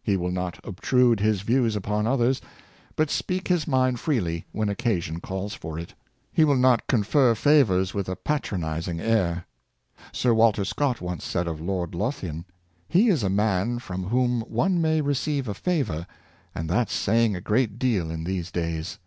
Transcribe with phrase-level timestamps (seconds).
[0.00, 2.40] He will not obtrude his views upon others,
[2.94, 5.92] but speak his mind freely when occasion calls for it.
[6.32, 9.44] He will not confer favors with a patronizing air.
[10.12, 12.44] Sir Walter Scott once said of Lord Lothian,"
[12.96, 16.06] He is a man from whom one may re ceive a favor,
[16.54, 19.00] and that's saying a great deal in these days."